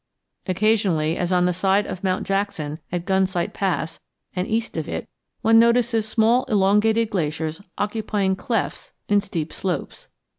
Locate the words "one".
5.43-5.59